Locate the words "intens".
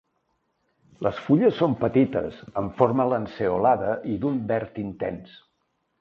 4.87-5.37